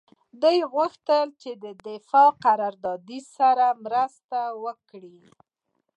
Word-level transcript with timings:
دوی 0.41 0.57
غوښتل 0.73 1.27
چې 1.41 1.51
د 1.63 1.65
دفاعي 1.87 2.31
قراردادي 2.43 3.19
سره 3.35 3.65
مرسته 3.85 4.39
وکړي 4.63 5.19